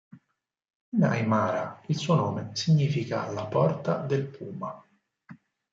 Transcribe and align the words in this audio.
In 0.95 1.03
Aymara, 1.03 1.79
il 1.85 1.95
suo 1.95 2.15
nome 2.15 2.49
significa 2.53 3.29
“La 3.29 3.45
porta 3.45 4.03
del 4.03 4.25
Puma”. 4.25 4.83